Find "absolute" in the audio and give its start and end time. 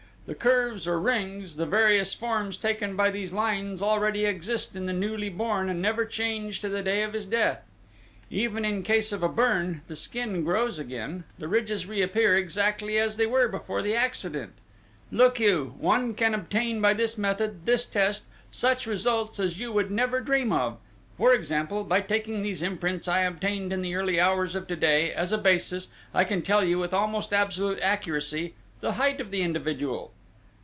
27.33-27.79